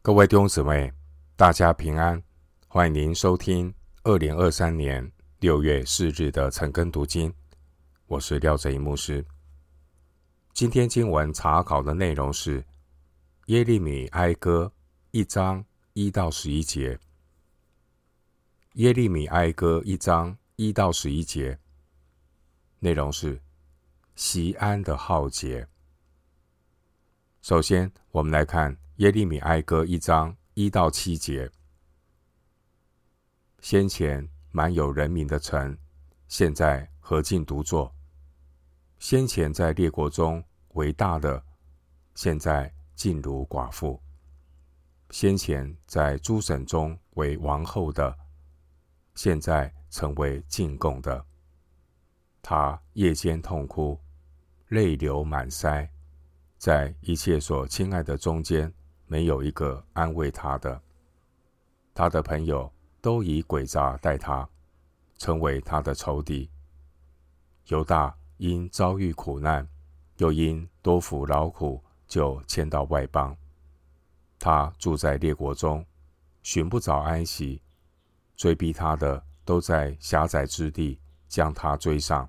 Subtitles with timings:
[0.00, 0.90] 各位弟兄姊妹，
[1.36, 2.22] 大家平安！
[2.68, 7.34] 欢迎您收听二零二三年六月四日的晨更读经。
[8.06, 9.26] 我是廖哲一牧师。
[10.54, 12.64] 今天经文查考的内容是
[13.46, 14.72] 耶利米哀歌
[15.10, 15.62] 一章
[15.92, 16.98] 一到十一节。
[18.74, 21.58] 耶利米哀歌一章一到十一节，
[22.78, 23.42] 内容是
[24.14, 25.66] 西安的浩劫。
[27.42, 31.48] 首先，我们来看耶利米哀歌一章一到七节。
[33.60, 35.78] 先前满有人民的城，
[36.26, 37.94] 现在何竟独坐？
[38.98, 41.40] 先前在列国中为大的，
[42.16, 44.00] 现在竟如寡妇；
[45.10, 48.18] 先前在诸省中为王后的，
[49.14, 51.24] 现在成为进贡的。
[52.42, 53.96] 他夜间痛哭，
[54.66, 55.88] 泪流满腮。
[56.56, 58.74] 在一切所亲爱的中间，
[59.08, 60.80] 没有一个安慰他的。
[61.92, 64.48] 他的朋友都以诡诈待他，
[65.16, 66.48] 成为他的仇敌。
[67.66, 69.66] 犹大因遭遇苦难，
[70.18, 73.36] 又因多服劳苦，就迁到外邦。
[74.38, 75.84] 他住在列国中，
[76.44, 77.60] 寻不着安息。
[78.36, 82.28] 追逼他的都在狭窄之地将他追上。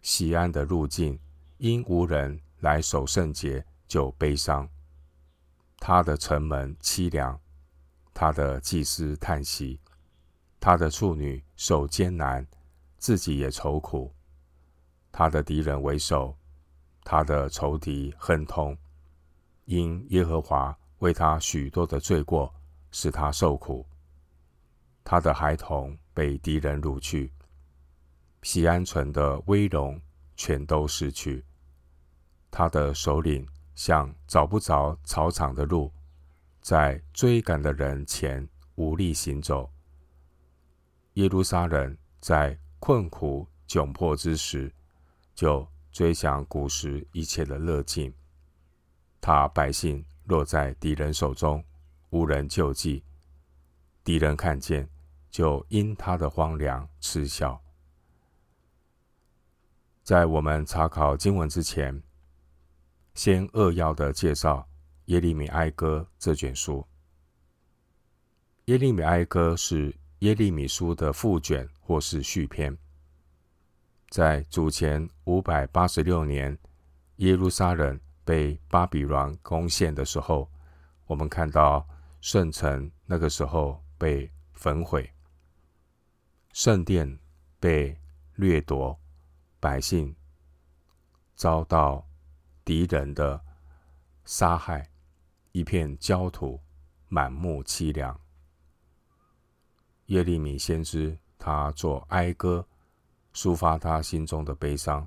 [0.00, 1.18] 西安的路径
[1.58, 2.40] 因无人。
[2.60, 4.66] 来守圣节就悲伤，
[5.86, 7.38] 他的城门凄凉，
[8.14, 9.78] 他的祭司叹息，
[10.58, 12.46] 他的处女受艰难，
[12.96, 14.10] 自己也愁苦。
[15.12, 16.34] 他的敌人为首，
[17.04, 18.74] 他的仇敌亨通，
[19.66, 22.54] 因耶和华为他许多的罪过，
[22.90, 23.86] 使他受苦。
[25.04, 27.30] 他的孩童被敌人掳去，
[28.40, 30.00] 西安城的威荣
[30.34, 31.44] 全都失去。
[32.50, 35.92] 他的首领像找不着草场的鹿，
[36.60, 39.70] 在追赶的人前无力行走。
[41.14, 44.72] 耶路撒冷在困苦窘迫之时，
[45.34, 48.12] 就追想古时一切的乐境。
[49.20, 51.64] 他百姓落在敌人手中，
[52.10, 53.02] 无人救济。
[54.02, 54.88] 敌人看见，
[55.30, 57.60] 就因他的荒凉嗤笑。
[60.02, 62.02] 在我们查考经文之前，
[63.14, 64.68] 先扼要的介绍
[65.06, 66.84] 耶利米哀歌这卷书。
[68.64, 72.76] 耶利米哀歌是耶利米书的副卷或是续篇。
[74.08, 76.58] 在主前五百八十六年，
[77.16, 80.50] 耶路撒冷被巴比伦攻陷的时候，
[81.06, 81.86] 我们看到
[82.20, 85.08] 圣城那个时候被焚毁，
[86.52, 87.18] 圣殿
[87.60, 87.96] 被
[88.34, 88.98] 掠夺，
[89.60, 90.14] 百姓
[91.36, 92.04] 遭到。
[92.64, 93.40] 敌人的
[94.24, 94.90] 杀害，
[95.52, 96.58] 一片焦土，
[97.08, 98.18] 满目凄凉。
[100.06, 102.66] 耶利米先知他作哀歌，
[103.34, 105.06] 抒发他心中的悲伤，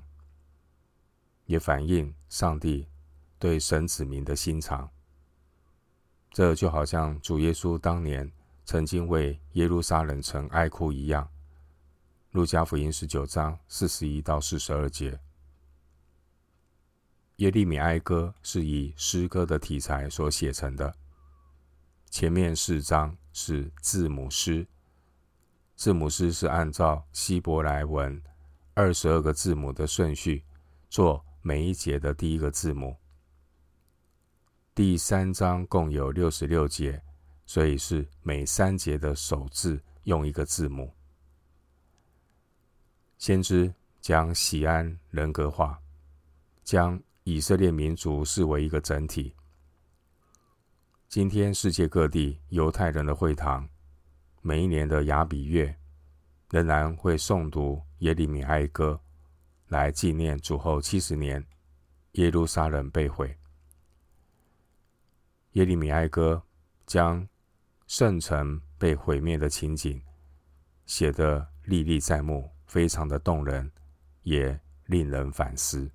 [1.46, 2.86] 也反映上帝
[3.38, 4.88] 对神子民的心肠。
[6.30, 8.30] 这就好像主耶稣当年
[8.64, 11.28] 曾经为耶路撒冷城哀哭一样。
[12.32, 15.18] 路加福音十九章四十一到四十二节。
[17.38, 20.92] 耶利米哀歌是以诗歌的题材所写成的。
[22.10, 24.66] 前面四章是字母诗，
[25.76, 28.20] 字母诗是按照希伯来文
[28.74, 30.44] 二十二个字母的顺序
[30.90, 32.96] 做每一节的第一个字母。
[34.74, 37.00] 第三章共有六十六节，
[37.46, 40.92] 所以是每三节的首字用一个字母。
[43.16, 45.80] 先知将喜安人格化，
[46.64, 49.34] 将以色列民族视为一个整体。
[51.10, 53.68] 今天，世界各地犹太人的会堂，
[54.40, 55.76] 每一年的亚比月，
[56.48, 58.98] 仍然会诵读耶利米哀歌，
[59.66, 61.46] 来纪念主后七十年
[62.12, 63.36] 耶路撒冷被毁。
[65.52, 66.42] 耶利米哀歌
[66.86, 67.28] 将
[67.86, 70.02] 圣城被毁灭的情景
[70.86, 73.70] 写得历历在目，非常的动人，
[74.22, 75.90] 也令人反思。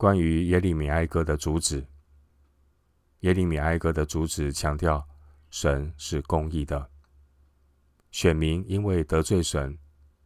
[0.00, 1.86] 关于耶利米哀歌的主旨，
[3.18, 5.06] 耶利米哀歌的主旨强调
[5.50, 6.88] 神是公义的，
[8.10, 9.76] 选民因为得罪神，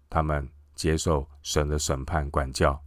[0.09, 2.81] 他们接受神的审判管教。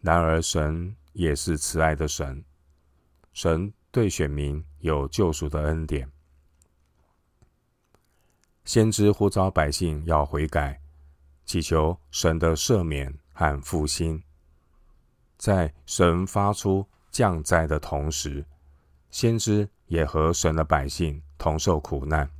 [0.00, 2.42] 然而，神也是慈爱的神，
[3.34, 6.10] 神对选民有救赎的恩典。
[8.64, 10.80] 先知呼召百姓要悔改，
[11.44, 14.22] 祈求神的赦免和复兴。
[15.42, 18.46] 在神发出降灾的同时，
[19.10, 22.30] 先知也和神的百姓同受苦难，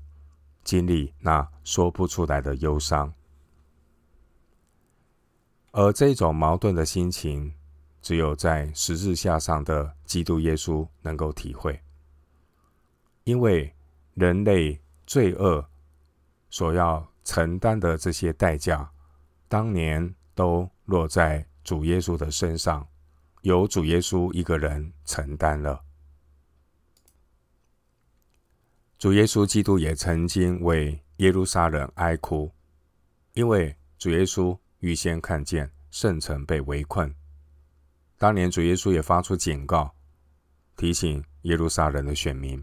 [0.63, 3.13] 经历那说不出来的忧伤。
[5.73, 7.53] 而这种矛盾的心情，
[8.01, 11.83] 只有在十字架上的基督耶稣能够体会，
[13.25, 13.75] 因为
[14.15, 15.67] 人类罪恶
[16.51, 18.89] 所要承担的这些代价，
[19.49, 22.87] 当年都落在主耶稣的身上，
[23.43, 25.85] 由主耶稣一个人承担了。
[28.99, 32.53] 主耶稣基督也曾经为耶路撒冷哀哭，
[33.35, 37.13] 因为主耶稣预先看见圣城被围困。
[38.17, 39.93] 当年主耶稣也发出警告，
[40.77, 42.63] 提醒耶路撒冷的选民。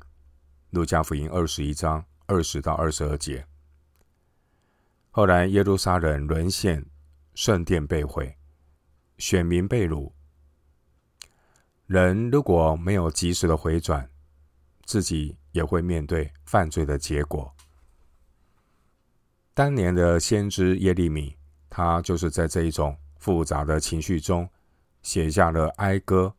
[0.69, 3.45] 路加福音二十一章二十到二十二节。
[5.11, 6.85] 后来耶路撒冷沦陷，
[7.33, 8.37] 圣殿被毁，
[9.17, 10.13] 选民被掳。
[11.89, 14.07] 人如果没有及时的回转，
[14.83, 17.51] 自己也会面对犯罪的结果。
[19.55, 21.35] 当年的先知耶利米，
[21.67, 24.47] 他就是在这一种复杂的情绪中
[25.01, 26.35] 写下了哀歌。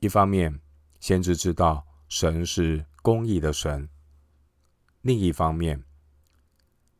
[0.00, 0.58] 一方面，
[1.00, 3.86] 先知知道神是公义的神；
[5.02, 5.84] 另一方面，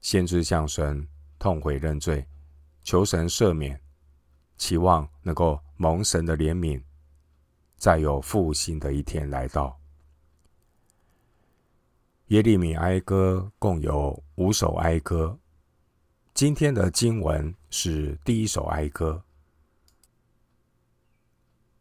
[0.02, 2.26] 先知向神痛悔认罪，
[2.82, 3.80] 求神赦免，
[4.58, 6.82] 期望能够蒙神的怜悯，
[7.84, 9.78] 再有复兴的一天来到。
[12.28, 15.38] 耶利米哀歌共有五首哀歌。
[16.32, 19.22] 今天的经文是第一首哀歌。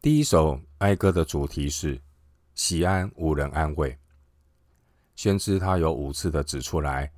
[0.02, 1.98] 第一首哀歌的主题是
[2.52, 3.98] “喜安无人安慰”。
[5.16, 7.10] 先知他有五次的指出来，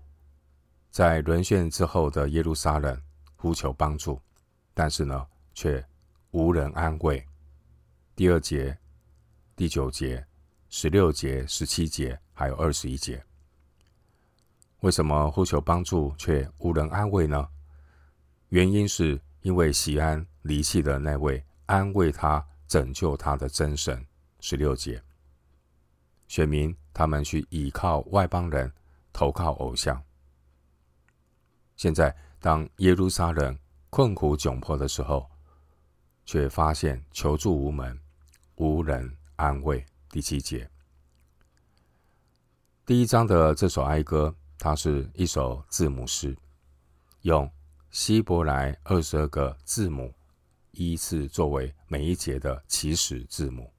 [0.92, 2.96] 在沦陷之后的耶路撒冷
[3.34, 4.20] 呼求帮助，
[4.72, 5.84] 但是呢，却
[6.30, 7.26] 无人安慰。
[8.16, 8.78] 第二节、
[9.54, 10.26] 第九节。
[10.70, 13.22] 十六节、十七节，还有二十一节，
[14.80, 17.46] 为什么呼求帮助却无人安慰呢？
[18.48, 24.04] 原因是因为西安离弃了那位安慰他、拯救他的真神。
[24.40, 25.02] 十六节，
[26.26, 28.72] 选民他们去倚靠外邦人，
[29.12, 30.02] 投靠偶像。
[31.76, 33.56] 现在当耶路撒冷
[33.90, 35.30] 困苦窘迫的时候，
[36.24, 37.98] 却发现求助无门，
[38.56, 39.85] 无人安慰。
[40.11, 40.69] 第七节，
[42.85, 46.37] 第一章的这首哀歌，它是一首字母诗，
[47.23, 47.50] 用
[47.91, 50.14] 希伯来二十二个字母
[50.70, 53.70] 依次作为每一节的起始字母。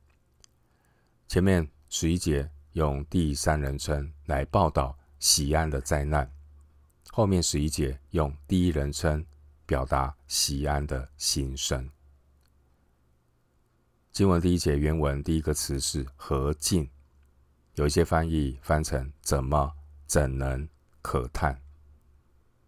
[1.28, 6.32] 前面十一节用第三人称来报道喜安的灾难，
[7.12, 9.26] 后面十一节用第一人称
[9.66, 11.90] 表达喜安的心声。
[14.18, 16.90] 经文第一节原文第一个词是“何竟”，
[17.78, 19.72] 有一些翻译翻成“怎么
[20.08, 20.68] ”“怎能
[21.04, 21.56] ”“可叹”。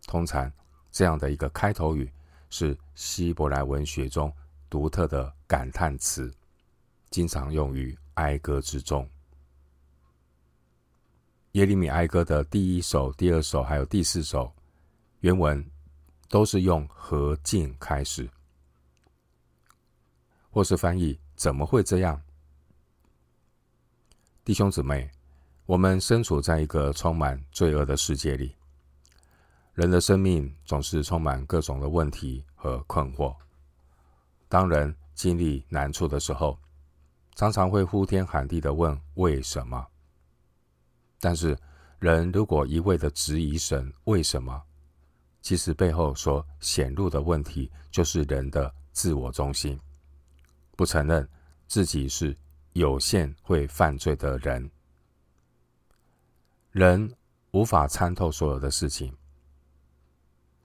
[0.05, 0.51] 通常
[0.91, 2.07] 这样的一个开头语
[2.51, 4.31] 是希伯来文学中
[4.69, 6.31] 独特的感叹词，
[7.09, 9.09] 经常用于哀歌之中。
[11.53, 14.53] 耶利米哀歌的第一首、第二首还有第四首
[15.21, 15.65] 原文
[16.29, 18.29] 都是用“何竟”开始，
[20.51, 21.19] 或是翻译。
[21.39, 22.21] 怎么会这样？
[24.43, 25.09] 弟兄姊妹，
[25.65, 28.53] 我们身处在一个充满罪恶的世界里，
[29.73, 33.33] 人的生命总是充满各种的问题和困惑。
[34.49, 36.59] 当人经历难处的时候，
[37.35, 39.87] 常常会呼天喊地的问为什么。
[41.21, 41.57] 但是，
[41.99, 44.61] 人如果一味的质疑神为什么，
[45.41, 49.79] 其实背后所显露的问题就是人的自我中心。
[50.79, 51.27] 不承认
[51.67, 52.33] 自己是
[52.71, 54.71] 有限会犯罪的人，
[56.71, 57.13] 人
[57.51, 59.13] 无法参透所有的事情，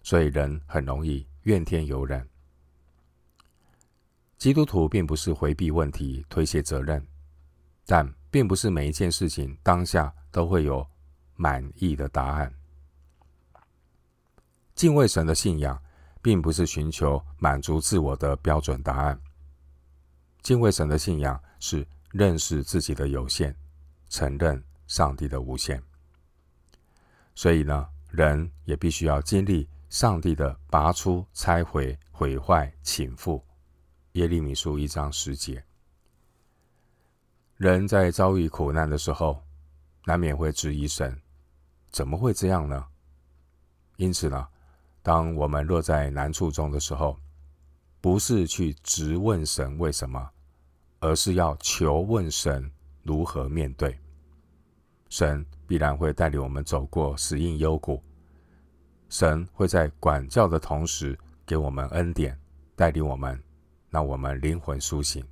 [0.05, 2.25] 所以人很容易怨天尤人。
[4.39, 7.05] 基督徒并不是回避问题、推卸责任，
[7.85, 10.87] 但并不是每一件事情当下都会有
[11.35, 12.55] 满意的答案。
[14.77, 15.83] 敬畏神的信仰，
[16.23, 19.21] 并不是寻求满足自我的标准答案。
[20.45, 23.57] 敬畏神的信仰是认识自己的有限，
[24.11, 25.83] 承认上帝的无限。
[27.35, 33.43] 所以呢，人也必须要经历上帝的拔出、拆毁、毁坏、倾覆。
[34.13, 35.65] 耶利米书一章十节。
[37.57, 39.43] 人在遭遇苦难的时候，
[40.05, 41.19] 难免会质疑神：
[41.91, 42.87] 怎么会这样呢？
[43.97, 44.47] 因此呢，
[45.03, 47.19] 当我们落在难处中的时候，
[48.03, 50.33] 不是去直问神为什么。
[51.05, 52.71] 而是要求问神
[53.03, 53.99] 如何面对。
[55.11, 58.03] 神必然会带领我们走过死荫幽谷。
[59.11, 62.41] 神会在管教的同时给我们恩典，
[62.75, 63.39] 带领我们，
[63.91, 65.23] 让我们灵魂苏醒。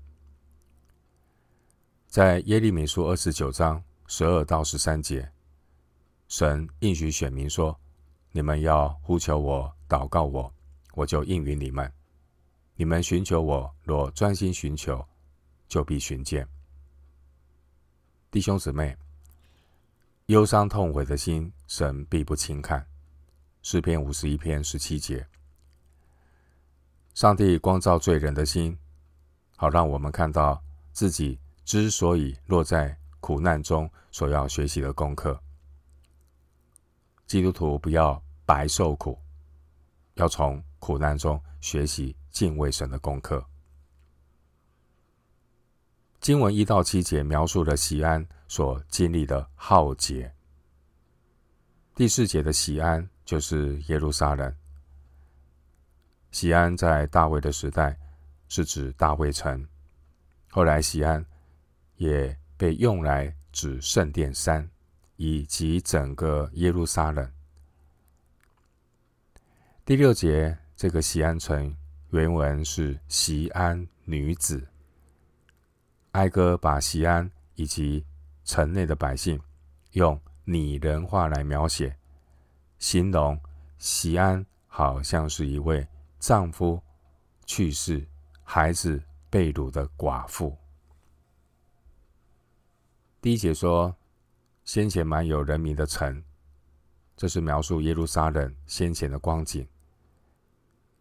[2.07, 5.27] 在耶利米书二十九章十二到十三节，
[6.29, 7.75] 神应许选民说
[8.31, 10.53] ：“你们要呼求我，祷告我，
[10.93, 11.91] 我就应允你们。
[12.77, 15.03] 你们寻求我，若专心寻求，
[15.73, 16.47] 就必寻见。”
[18.31, 18.95] 弟兄姊妹，
[20.27, 22.87] 忧伤痛悔的心，神必不轻看。
[23.63, 25.27] 诗篇五十一篇十七节，
[27.15, 28.77] 上帝光照罪人的心，
[29.57, 30.63] 好让我们看到
[30.93, 35.41] 自己之所以落在苦难中所要学习的功课。
[37.27, 39.19] 基督徒不要白受苦，
[40.17, 43.43] 要从苦难中学习敬畏神的功课。
[46.23, 50.33] 经文一到七节描述了锡安所经历的浩劫。
[51.95, 53.07] 第四节的锡安。
[53.25, 54.55] 就是耶路撒冷。
[56.33, 57.97] 西安在大卫的时代
[58.49, 59.67] 是指大卫城，
[60.51, 61.25] 后来西安
[61.97, 64.69] 也被用来指圣殿山
[65.17, 67.33] 以及整个耶路撒冷。
[69.85, 71.75] 第六节这个西安城
[72.11, 74.67] 原文是西安女子。
[76.13, 78.05] 哀歌把西安以及
[78.45, 79.41] 城内的百姓
[79.93, 81.97] 用拟人化来描写。
[82.79, 83.41] 形容
[83.79, 85.87] 西安好像是一位
[86.19, 86.81] 丈夫
[87.47, 88.07] 去世、
[88.43, 90.57] 孩子被掳的寡妇。
[93.21, 93.95] 第一节说，
[94.65, 96.23] 先前满有人民的城，
[97.17, 99.67] 这是描述耶路撒冷先前的光景。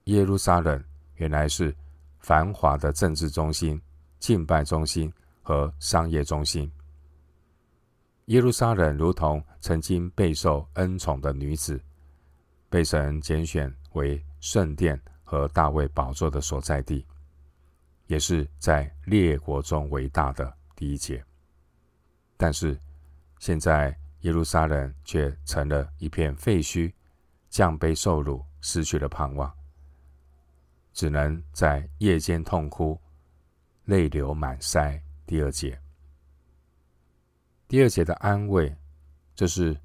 [0.06, 0.84] 耶路撒冷
[1.16, 1.76] 原来是
[2.20, 3.82] 繁华的政治中心、
[4.22, 5.12] 敬拜中心
[5.42, 6.72] 和商业中心。
[8.26, 11.82] 耶路撒冷如同曾经备受恩宠的女子，
[12.70, 17.04] 被神拣选为圣殿和大卫宝座的所在地，
[18.06, 21.22] 也是在列国中伟大的第一节。
[22.38, 22.78] 但是，
[23.40, 26.94] 现在耶路撒冷却成了一片废墟，
[27.50, 29.52] 降卑受辱，失去了盼望，
[30.94, 33.01] 只能在夜间痛哭，
[33.92, 35.02] 泪流满腮。
[35.28, 35.78] 第二节。
[37.68, 38.74] 第二节的安慰，
[39.36, 39.78] 这是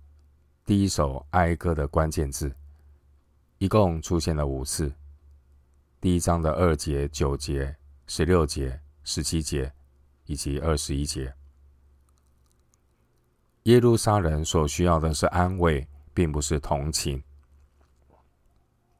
[0.65, 2.55] 第一首哀歌的关键字，
[3.59, 4.95] 一共出现了五次。
[6.01, 7.75] 第一章的二节、九节、
[8.07, 9.73] 十六节、十七节
[10.27, 11.35] 以及二十一节。
[13.65, 15.85] 耶路撒冷所需要的是安慰，
[16.15, 17.21] 并不是同情。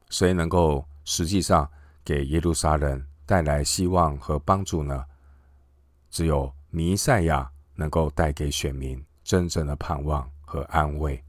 [0.09, 1.71] 谁能够实际上
[2.03, 5.05] 给耶路撒冷带来希望和帮助呢？
[6.09, 7.51] 只有弥赛亚。
[7.79, 11.23] 能够带给选民真正的盼望和安慰。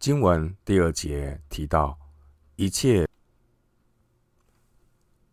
[0.00, 1.96] 经文第二节提到
[2.56, 3.08] 一切，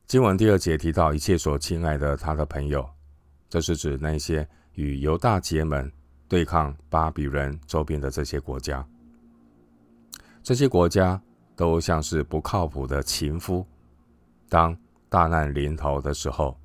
[0.06, 2.88] 经文第二节提到一切所亲爱的他的朋友，
[3.50, 5.92] 这是指那些与犹大结盟。
[6.28, 8.88] 对抗巴比伦周边的这些国家，
[10.44, 11.20] 这些国家
[11.56, 13.66] 都像是不靠谱的情夫。
[14.48, 14.78] 当
[15.10, 16.56] 大难临头的时候，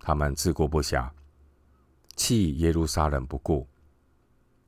[0.00, 1.06] 他们自顾不暇，
[2.16, 3.68] 弃耶路撒冷不顾，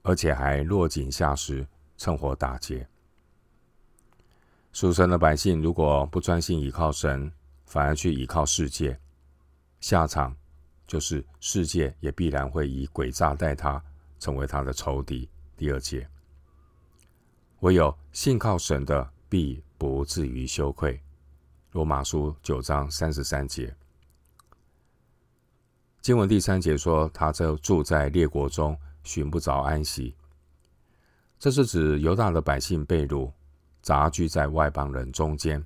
[0.02, 2.86] 而且还落井下石，趁火打劫。
[4.70, 7.32] 属神的百姓如果不专心倚靠神，
[7.64, 9.00] 反而去倚靠世界，
[9.80, 10.36] 下场
[10.86, 13.82] 就是世界也必然会以诡诈待他。
[14.18, 15.28] 成为他的仇敌。
[15.58, 16.08] 第二节，
[17.60, 20.98] 唯有信靠神的，必不至于羞愧。
[21.72, 23.76] 罗马书九章三十三节，
[26.00, 30.14] 经文第三节说，他就住在列国中，寻不着安息。
[31.38, 33.30] 这是指犹大的百姓被掳，
[33.82, 35.62] 杂居在外邦人中间。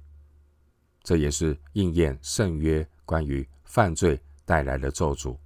[1.02, 5.38] 这也是应验圣约关于犯罪带来的咒诅。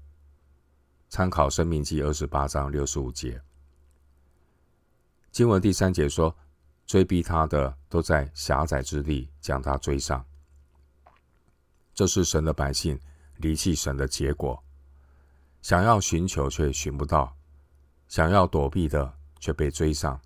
[1.10, 3.38] 参考《申命记》二十八章六十五节，
[5.30, 6.34] 经文第三节说
[6.88, 10.24] ：“追逼他的都在狭窄之地将他追上。”
[11.92, 12.98] 这是神的百姓
[13.36, 14.64] 离弃神的结果。
[15.60, 17.36] 想要寻求却寻不到，
[18.08, 20.18] 想要躲避的却被追上。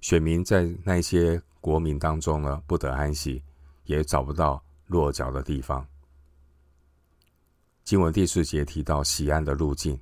[0.00, 3.42] 选民在那些国民当中呢，不得安息，
[3.82, 5.84] 也找不到落脚的地方。
[7.84, 10.00] 经文第四节提到锡安的路径，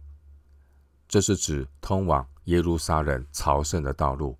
[1.08, 4.38] 这是指通往耶路撒冷朝圣的道路。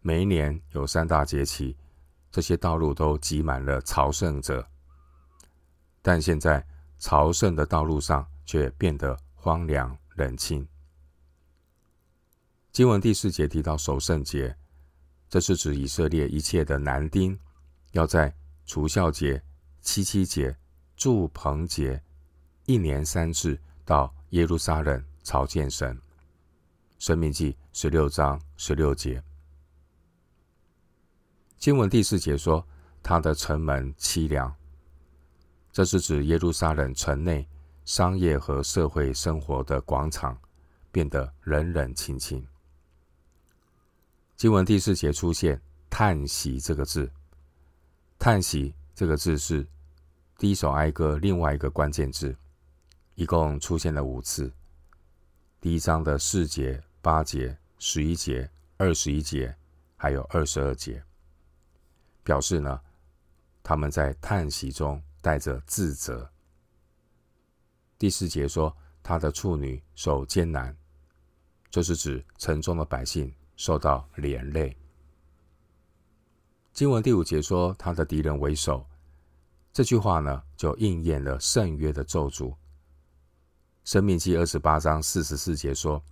[0.00, 1.74] 每一年有三大节期，
[2.30, 4.68] 这些道路都挤满了朝圣者。
[6.02, 6.62] 但现在
[6.98, 10.68] 朝圣的道路上却变得荒凉冷清。
[12.72, 14.54] 经文第四节提到守圣节，
[15.30, 17.38] 这是指以色列一切的男丁
[17.92, 18.34] 要在
[18.66, 19.42] 除酵节、
[19.80, 20.54] 七七节、
[21.02, 22.00] 祝棚节
[22.64, 26.00] 一年三次到耶路撒冷朝见神。
[27.00, 29.20] 申命记十六章十六节。
[31.58, 32.64] 经文第四节说，
[33.02, 34.54] 他的城门凄凉。
[35.72, 37.48] 这是指耶路撒冷城内
[37.84, 40.40] 商业和社会生活的广场
[40.92, 42.46] 变得冷冷清清。
[44.36, 47.10] 经文第四节出现“叹息”这个字
[48.20, 49.66] ，“叹息”这个字是
[50.42, 52.36] 第一首哀歌另外一个关键字，
[53.14, 54.52] 一共出现了五次。
[55.60, 59.54] 第一章的四节、八节、十一节、二十一节，
[59.96, 61.00] 还有二十二节，
[62.24, 62.80] 表示呢，
[63.62, 65.00] 他们在叹息中。
[65.20, 66.28] 带着自责。
[67.96, 70.76] 第四节说，他的处女受艰难，
[71.70, 74.76] 这是指城中的百姓受到连累。
[76.72, 78.84] 经文第五节说，他的敌人为首，
[79.72, 82.54] 这句话呢，就应验了圣约的咒诅。
[83.84, 86.02] 申命记二十八章四十四节说，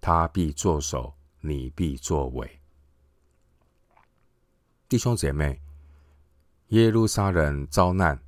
[0.00, 2.60] 他必作首，你必作尾。
[4.88, 5.60] 弟兄姐妹，
[6.68, 8.18] 耶路撒冷遭难。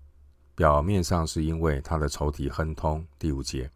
[0.57, 3.69] 表面上是因为他的仇敌亨通，第五节，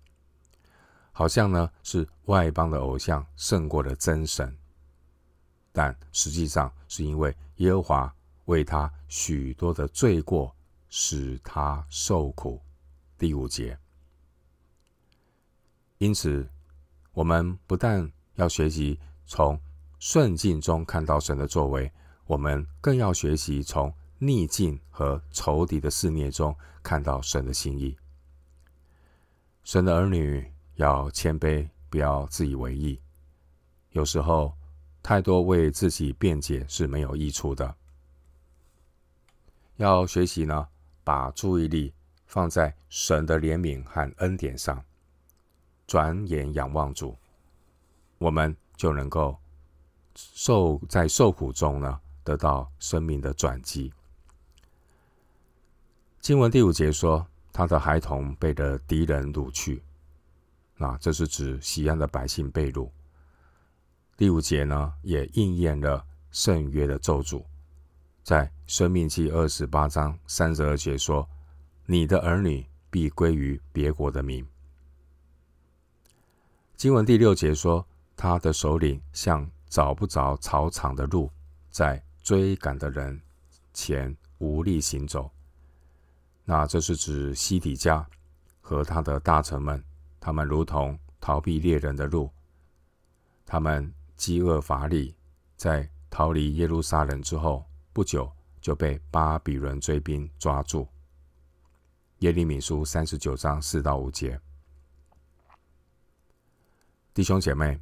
[1.10, 4.56] 好像呢是外邦的偶像胜过了真神，
[5.72, 8.14] 但实际上是因为耶和华
[8.44, 10.54] 为他许多的罪过
[10.88, 12.60] 使他受苦，
[13.16, 13.78] 第五节。
[15.98, 16.48] 因此，
[17.12, 19.60] 我们不但要学习从
[19.98, 21.90] 顺境中看到神的作为，
[22.26, 23.92] 我们更要学习从。
[24.20, 27.96] 逆境和仇敌的肆虐中，看到神的心意。
[29.62, 33.00] 神的儿女要谦卑，不要自以为意。
[33.90, 34.52] 有时候，
[35.04, 37.72] 太多为自己辩解是没有益处的。
[39.76, 40.66] 要学习呢，
[41.08, 41.94] 把注意力
[42.26, 44.84] 放在神的怜悯和恩典上，
[45.86, 47.16] 转眼仰望主，
[48.18, 49.34] 我们就能够
[50.14, 53.90] 受在受苦中呢，得到生命的转机。
[56.20, 59.82] 经文第五节说，他的孩童被的敌人掳去，
[60.76, 62.86] 那这是指西安的百姓被掳。
[64.14, 67.42] 第五节呢，也应验了圣约的咒诅，
[68.28, 71.26] 在申命记二十八章三十二节说
[71.88, 74.46] ：“你的儿女必归于别国的民。”
[76.76, 81.30] 经文第六节说，他的首领像找不着草场的鹿，
[81.70, 83.18] 在追赶的人
[83.72, 85.30] 前无力行走。
[86.44, 88.06] 那这是指西底家
[88.60, 89.82] 和他的大臣们，
[90.20, 92.30] 他们如同逃避猎人的鹿，
[93.46, 95.16] 他们饥饿乏力，
[95.56, 97.64] 在逃离耶路撒冷之后
[97.98, 98.30] 不久
[98.60, 100.86] 就被巴比伦追兵抓住。
[102.20, 104.40] 耶利米书三十九章四到五节，
[107.12, 107.80] 弟兄姐妹，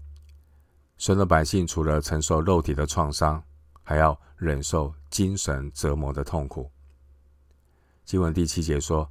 [0.97, 3.45] 神的百姓除了承受肉体的创伤，
[3.83, 6.71] 还要忍受精神折磨的痛苦。
[8.07, 9.07] 经文第七节说，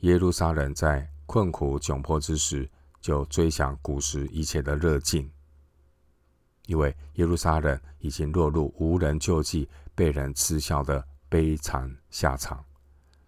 [0.00, 2.68] 耶路撒冷在困苦窘迫之时，
[3.00, 5.32] 就追想古时一切的热境，
[6.66, 12.64] 因为耶路撒冷已经落入无人救济、被人嗤笑的悲惨下场，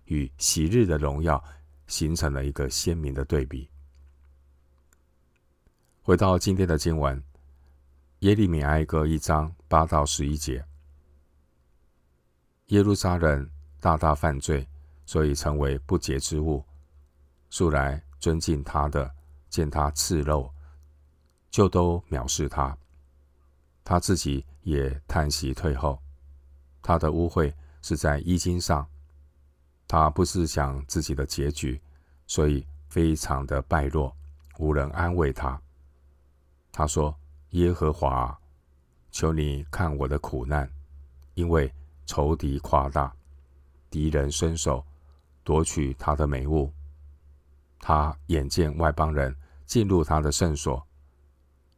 [0.06, 1.42] 与昔日的荣耀
[1.86, 3.68] 形成了一个鲜明的对比。
[6.02, 7.22] 回到今天的经文，
[8.20, 10.64] 耶利米哀歌一章八到十一节，
[12.66, 13.48] 耶路撒冷
[13.80, 14.66] 大大犯罪。
[15.04, 16.64] 所以成为不洁之物。
[17.50, 19.12] 素来尊敬他的，
[19.50, 20.48] 见他赤露，
[21.50, 22.74] 就都藐视他。
[23.84, 26.00] 他自己也叹息退后。
[26.82, 28.86] 他的污秽是在衣襟上。
[29.88, 31.80] 他不思想自己的结局，
[32.26, 34.14] 所以非常的败落，
[34.58, 35.60] 无人安慰他。
[36.70, 37.14] 他说
[37.50, 38.38] ：“耶和华，
[39.10, 40.70] 求你看我的苦难，
[41.34, 41.72] 因为
[42.04, 43.14] 仇敌夸大，
[43.88, 44.84] 敌人伸手。”
[45.44, 46.72] 夺取他的美物，
[47.80, 49.34] 他眼见外邦人
[49.66, 50.80] 进入他的圣所。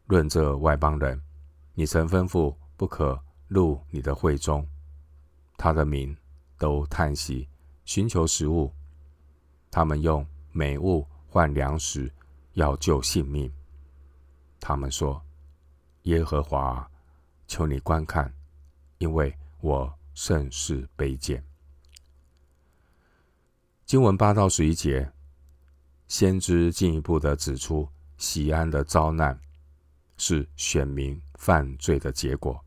[0.05, 1.19] 论这外邦人，
[1.73, 4.69] 你曾吩咐不可入你的会中。
[5.57, 6.17] 他的民
[6.59, 7.49] 都叹息，
[7.85, 8.73] 寻求食物。
[9.71, 12.13] 他们用美物换粮食，
[12.53, 13.53] 要救性命。
[14.61, 15.21] 他们说：
[16.03, 16.89] 耶和华，
[17.47, 18.33] 求你观看，
[18.99, 21.45] 因为我甚是卑贱。
[23.85, 25.13] 经文八到十一节，
[26.09, 29.39] 先知进一步的指出，西安的遭难
[30.17, 32.64] 是选民犯罪的结果，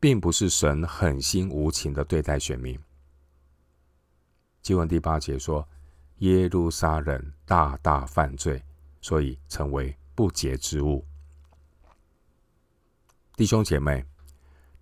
[0.00, 2.76] 并不是神狠心无情的对待选民。
[4.62, 5.68] 经文第八节说，
[6.18, 8.62] 耶路撒冷大大犯罪，
[9.02, 11.04] 所以成为不洁之物。
[13.36, 14.04] 弟兄姐妹，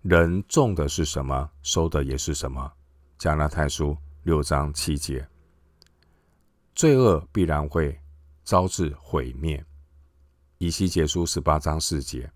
[0.01, 2.71] 人种的是什么，收的也是什么。
[3.17, 5.27] 加拉太书六章七节，
[6.73, 7.99] 罪恶必然会
[8.45, 9.65] 招致毁灭。
[10.57, 12.31] 以西结书十八章四节，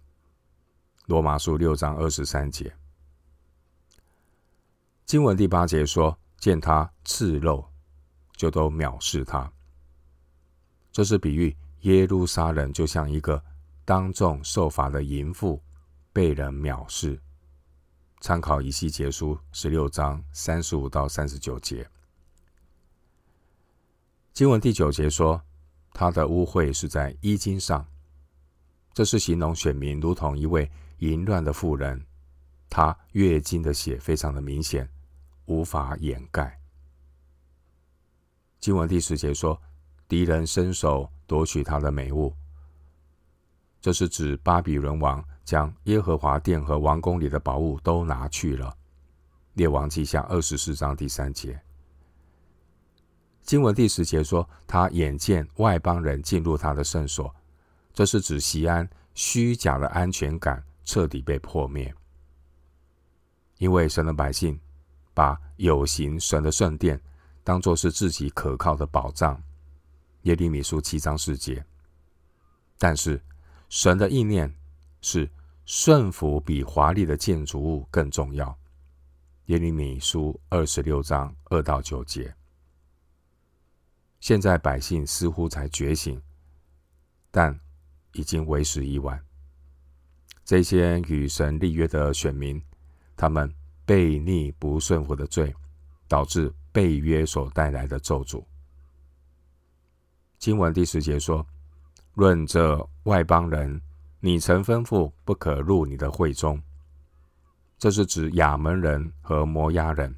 [1.06, 2.74] 罗马书六章二十三节。
[5.06, 7.70] 经文第八节说：“见他赤肉，
[8.36, 9.52] 就都藐视他。”
[10.92, 13.44] 这是比喻耶路撒冷就像一个
[13.84, 15.62] 当众受罚的淫妇。
[16.13, 17.20] 被人藐视，
[18.22, 21.89] 参考以西结书十六章三十五到三十九节。
[24.32, 25.42] 经文第九节说，
[25.92, 27.88] 他的污秽是在衣襟上，
[28.94, 30.70] 这是形容选民如同一位
[31.04, 32.02] 淫乱的妇人，
[32.70, 34.88] 她月经的血非常的明显，
[35.46, 36.58] 无法掩盖。
[38.60, 39.62] 经文第十节说，
[40.08, 42.34] 敌人伸手夺取他的美物，
[43.82, 45.24] 这是指巴比伦王。
[45.44, 48.74] 将耶和华殿和王宫里的宝物都拿去了。
[49.56, 51.60] 列王记下二十四章第三节，
[53.42, 57.36] 经文第十节说，他眼见外邦人进入他的圣所，
[57.94, 61.93] 这是指西安虚假的安全感彻底被破灭，
[63.58, 64.60] 因为神的百姓
[65.13, 67.00] 把有形神的圣殿
[67.43, 69.41] 当作是自己可靠的保障。
[70.24, 71.65] 耶利米书七章四节，
[72.78, 73.22] 但是
[73.69, 74.54] 神的意念。
[75.06, 75.30] 是
[75.65, 78.58] 顺服比华丽的建筑物更重要。
[79.48, 82.34] 耶利米书二十六章二到九节。
[84.22, 86.22] 现在百姓似乎才觉醒，
[87.30, 87.60] 但
[88.13, 89.22] 已经为时已晚。
[90.43, 92.62] 这些与神立约的选民，
[93.15, 93.53] 他们
[93.86, 95.53] 悖逆不顺服的罪，
[96.08, 98.43] 导致背约所带来的咒诅。
[100.38, 101.45] 经文第十节说
[102.15, 103.82] ：“论这外邦人。”
[104.25, 106.63] 你曾吩咐不可入你的会中，
[107.77, 110.15] 这是指亚门人和摩押人。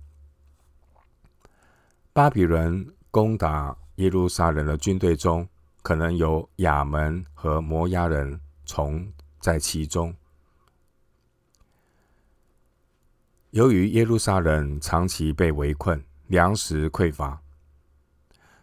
[2.13, 5.49] 巴比伦攻打耶路撒冷的军队中，
[5.81, 9.11] 可能有亚门和摩押人从
[9.45, 10.11] 在其中。
[13.51, 17.39] 由于耶路撒冷长期被围困，粮食匮乏，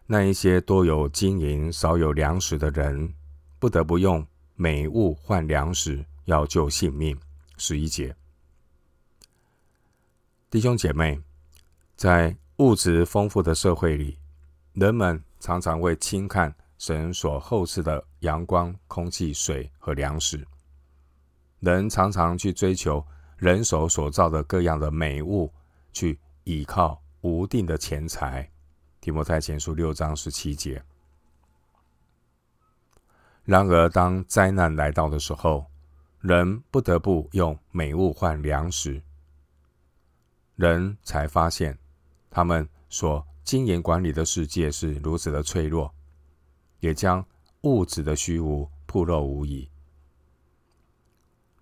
[0.07, 3.15] 那一些多有金银少有粮食的人，
[3.61, 4.27] 不得不用。
[4.57, 7.17] 美物换粮食，要救性命。
[7.59, 8.17] 十一节，
[10.51, 11.21] 弟兄姐妹，
[11.95, 14.19] 在物质丰富的社会里，
[14.73, 20.45] 人们常常会轻看神所厚赐的阳光、空气、水和粮食。
[21.63, 25.49] 人常常去追求人手所造的各样的美物，
[25.93, 28.51] 去依靠无定的钱财。
[29.01, 30.83] 提摩太前书六章十七节。
[33.45, 35.65] 然而，当灾难来到的时候，
[36.19, 39.01] 人不得不用美物换粮食，
[40.57, 41.79] 人才发现
[42.29, 45.95] 他们所经营管理的世界是如此的脆弱，
[46.81, 47.25] 也将
[47.61, 49.69] 物质的虚无暴露无遗。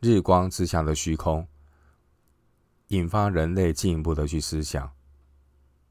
[0.00, 1.46] 日光之下的虚空，
[2.88, 4.90] 引发人类进一步的去思想，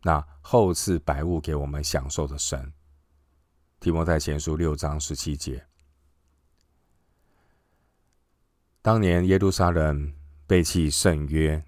[0.02, 2.74] 那后赐百物给我们享受的神。
[3.80, 5.64] 提摩太前书六章十七节。
[8.82, 10.12] 当年耶路撒冷
[10.48, 11.64] 背弃圣约，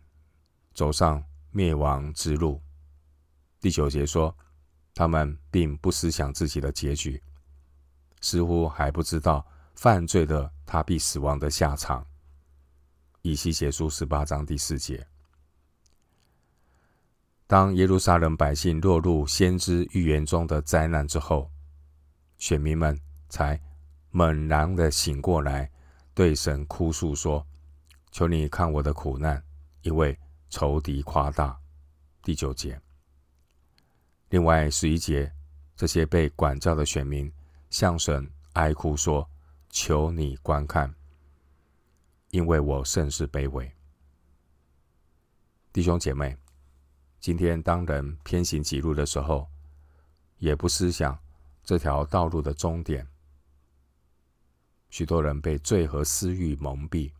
[0.73, 2.59] 走上灭亡之路。
[3.59, 4.35] 第九节说，
[4.95, 7.21] 他们并不思想自己的结局，
[8.19, 12.03] 似乎还不知道犯罪的他必死亡的下场。
[13.21, 15.05] 以西结书十八章第四节。
[17.45, 21.51] 当耶路撒冷百姓落入先知预言中的灾难之后，
[22.37, 23.59] 选民们才
[24.09, 25.69] 猛然的醒过来。
[26.13, 27.45] 对神哭诉说
[28.11, 29.41] ：“求你看我的苦难，
[29.81, 30.17] 因为
[30.49, 31.57] 仇敌夸大。”
[32.21, 32.79] 第九节。
[34.29, 35.31] 另外十一节，
[35.75, 37.31] 这些被管教的选民
[37.69, 39.27] 向神哀哭说
[39.71, 40.93] ：“求你观看，
[42.31, 43.71] 因为我甚是卑微。”
[45.71, 46.35] 弟兄姐妹，
[47.19, 49.47] 今天当人偏行己路的时候，
[50.37, 51.17] 也不思想
[51.63, 53.07] 这条道路的终点。
[54.89, 57.13] 许多人被罪和私欲蒙蔽，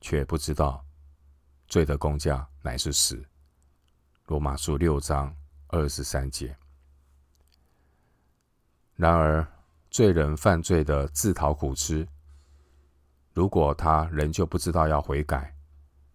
[0.00, 0.84] 却不知道
[1.66, 3.20] 罪的工价乃是死。
[4.26, 5.34] 罗马书六章
[5.66, 6.56] 二十三节。
[8.94, 9.44] 然而，
[9.90, 12.06] 罪人犯罪的自讨苦吃，
[13.32, 15.54] 如果他仍旧不知道要悔改，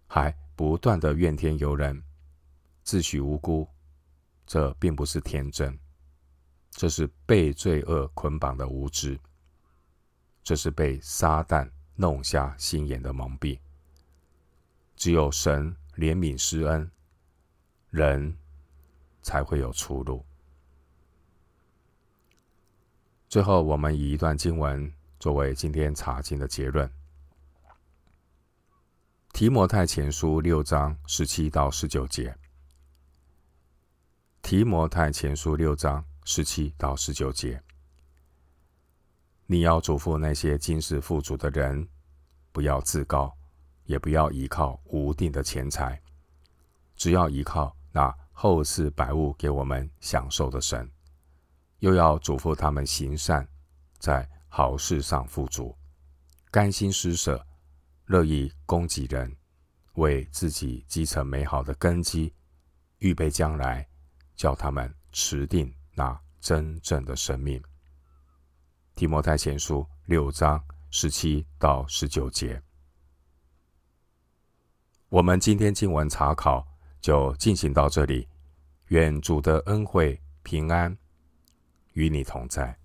[0.07, 2.03] 还不断的怨天尤人，
[2.83, 3.67] 自诩无辜，
[4.45, 5.77] 这并不是天真，
[6.71, 9.19] 这是被罪恶捆绑的无知，
[10.43, 13.59] 这是被撒旦弄瞎心眼的蒙蔽。
[14.95, 16.89] 只有神怜悯施恩，
[17.89, 18.37] 人
[19.21, 20.23] 才会有出路。
[23.27, 26.89] 最后，我们以一段经文作为今天查经的结论：
[29.37, 32.35] 提摩太前书六章十七到十九节。
[34.41, 37.61] 提摩太前书六章十七到十九节，
[39.45, 41.87] 你要嘱咐那些今世富足的人，
[42.51, 43.31] 不要自高。
[43.85, 46.01] 也不要依靠无定的钱财，
[46.95, 50.89] 只要依靠那后世百物给我们享受的神。
[51.77, 53.47] 又要嘱咐他们行善，
[53.99, 55.77] 在好事上富足，
[56.49, 57.45] 甘心施舍，
[58.07, 59.35] 乐意供给人，
[59.95, 62.33] 为自己积成美好的根基，
[62.99, 63.85] 预备将来，
[64.33, 67.61] 叫他们持定那真正的生命。
[68.95, 72.61] 提摩太前书六章十七到十九节。
[75.09, 76.65] 我们今天经文查考
[77.01, 78.25] 就进行到这里，
[78.87, 80.97] 愿主的恩惠平安
[81.91, 82.79] 与你同在。